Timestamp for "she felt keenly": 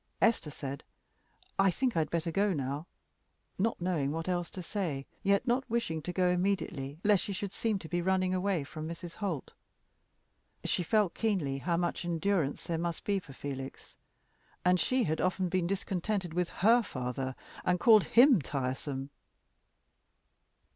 10.63-11.59